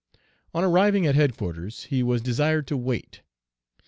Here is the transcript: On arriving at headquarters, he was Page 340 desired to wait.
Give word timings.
On 0.55 0.63
arriving 0.63 1.05
at 1.05 1.13
headquarters, 1.13 1.83
he 1.83 2.01
was 2.01 2.21
Page 2.21 2.25
340 2.25 2.31
desired 2.57 2.67
to 2.69 2.77
wait. 2.77 3.21